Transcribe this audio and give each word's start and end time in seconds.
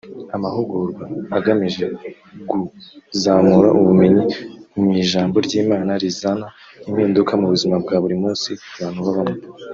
amahugurwa 0.35 1.03
agamije 1.37 1.85
guzamura 2.49 3.67
ubumenyi 3.79 4.23
mw’ijambo 4.81 5.35
ry’Imana 5.45 5.91
rizana 6.01 6.45
impinduka 6.87 7.31
mu 7.39 7.47
buzima 7.53 7.75
bwa 7.83 7.95
buri 8.03 8.15
munsi 8.23 8.49
abantu 8.79 8.99
babamo 9.07 9.35